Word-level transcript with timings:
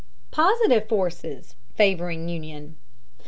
POSITIVE 0.31 0.89
FORCES 0.89 1.53
FAVORING 1.75 2.27
UNION. 2.27 2.75